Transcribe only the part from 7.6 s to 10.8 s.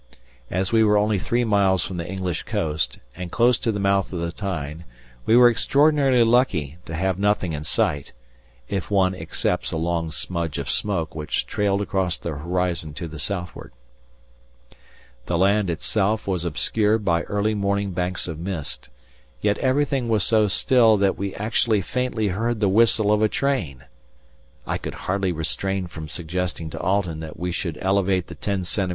sight, if one excepts a long smudge of